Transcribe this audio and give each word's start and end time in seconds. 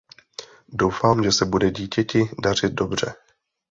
Doufám, 0.67 1.23
že 1.23 1.31
se 1.31 1.45
bude 1.45 1.71
dítěti 1.71 2.29
dařit 2.43 2.73
dobře! 2.73 3.13